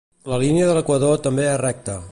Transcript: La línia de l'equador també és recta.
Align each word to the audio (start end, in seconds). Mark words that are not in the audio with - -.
La 0.31 0.39
línia 0.43 0.69
de 0.69 0.73
l'equador 0.79 1.21
també 1.29 1.47
és 1.51 1.59
recta. 1.65 2.03